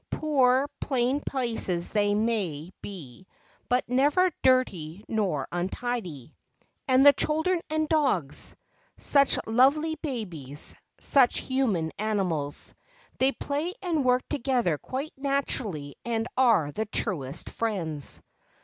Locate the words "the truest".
16.71-17.51